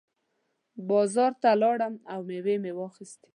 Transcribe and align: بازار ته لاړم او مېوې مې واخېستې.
بازار 0.89 1.31
ته 1.41 1.49
لاړم 1.61 1.93
او 2.11 2.19
مېوې 2.27 2.55
مې 2.63 2.71
واخېستې. 2.77 3.29